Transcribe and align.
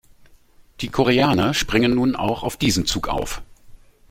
Die 0.79 0.89
Koreaner 0.89 1.53
springen 1.53 1.93
nun 1.93 2.15
auch 2.15 2.41
auf 2.41 2.57
diesen 2.57 2.87
Zug 2.87 3.07
auf. 3.07 3.43